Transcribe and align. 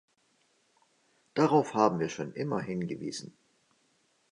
Darauf 1.35 1.75
haben 1.75 1.99
wir 1.99 2.09
schon 2.09 2.33
immer 2.33 2.59
hingewiesen. 2.59 3.37